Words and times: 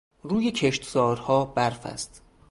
روی 0.23 0.51
کشتزارها 0.51 1.45
برف 1.45 1.85
است. 1.85 2.21